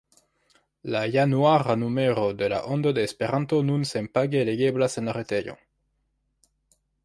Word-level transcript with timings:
La 0.95 1.01
januara 1.15 1.75
numero 1.81 2.23
de 2.41 2.49
La 2.55 2.63
Ondo 2.77 2.95
de 2.99 3.05
Esperanto 3.11 3.61
nun 3.69 3.87
senpage 3.93 4.45
legeblas 4.51 5.01
en 5.03 5.11
la 5.11 5.19
retejo. 5.23 5.59